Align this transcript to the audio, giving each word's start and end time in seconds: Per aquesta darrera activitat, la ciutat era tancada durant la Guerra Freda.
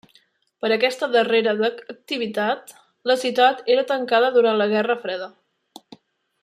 Per 0.63 0.69
aquesta 0.75 1.09
darrera 1.15 1.53
activitat, 1.67 2.73
la 3.11 3.19
ciutat 3.25 3.63
era 3.75 3.87
tancada 3.95 4.35
durant 4.39 4.61
la 4.63 4.71
Guerra 4.73 5.01
Freda. 5.05 5.33